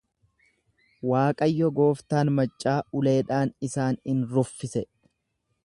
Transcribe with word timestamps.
Waaqayyo 1.11 1.69
gooftaan 1.79 2.31
maccaa 2.39 2.75
uleedhaan 3.01 3.53
isaan 3.69 4.01
in 4.15 4.25
ruffisa. 4.35 4.87